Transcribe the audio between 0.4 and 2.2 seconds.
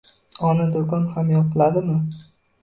—Ona, do'kon ham yopiladimi?